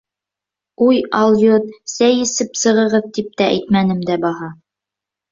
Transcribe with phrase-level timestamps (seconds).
[0.85, 4.49] —Уй, алйот, сәй эсеп сығығыҙ, тип тә әйтмәнем дә баһа!..